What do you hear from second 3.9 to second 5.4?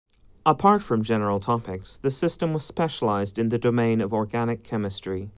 of organic chemistry.